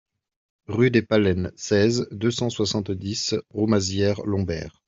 Rue 0.65 0.89
des 0.89 1.03
Paleines, 1.03 1.51
seize, 1.55 2.07
deux 2.09 2.31
cent 2.31 2.49
soixante-dix 2.49 3.35
Roumazières-Loubert 3.51 4.79